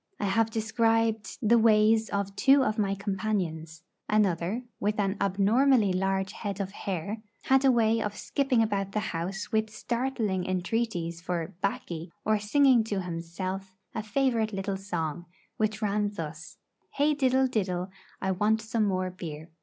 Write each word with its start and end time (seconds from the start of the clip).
I 0.19 0.25
have 0.25 0.49
described 0.49 1.37
the 1.47 1.59
ways 1.59 2.09
of 2.09 2.35
two 2.35 2.63
of 2.63 2.79
my 2.79 2.95
companions. 2.95 3.83
Another, 4.09 4.63
with 4.79 4.99
an 4.99 5.15
abnormally 5.21 5.93
large 5.93 6.31
head 6.31 6.59
of 6.59 6.71
hair, 6.71 7.21
had 7.43 7.63
a 7.63 7.71
way 7.71 8.01
of 8.01 8.15
skipping 8.17 8.63
about 8.63 8.93
the 8.93 8.99
house 9.13 9.51
with 9.51 9.69
startling 9.69 10.43
entreaties 10.47 11.21
for 11.21 11.53
'baccy,' 11.61 12.11
or 12.25 12.39
singing 12.39 12.83
to 12.85 13.01
himself 13.03 13.75
a 13.93 14.01
favourite 14.01 14.53
little 14.53 14.75
song, 14.75 15.27
which 15.57 15.83
ran 15.83 16.11
thus: 16.11 16.57
'Hey 16.95 17.13
diddle 17.13 17.45
diddle, 17.45 17.91
I 18.19 18.31
want 18.31 18.59
some 18.63 18.85
more 18.87 19.11
beer.' 19.11 19.49